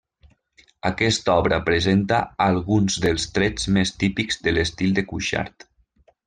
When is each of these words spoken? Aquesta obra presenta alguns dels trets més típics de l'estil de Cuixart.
Aquesta 0.89 1.35
obra 1.41 1.59
presenta 1.67 2.21
alguns 2.45 2.97
dels 3.05 3.27
trets 3.37 3.69
més 3.77 3.93
típics 4.05 4.41
de 4.49 4.55
l'estil 4.57 4.97
de 5.01 5.05
Cuixart. 5.13 5.69